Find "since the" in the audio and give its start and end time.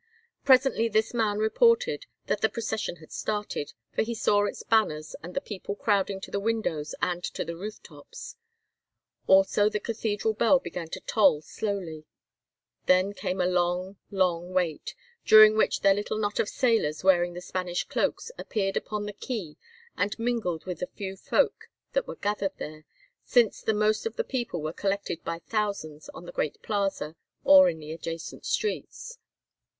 23.23-23.71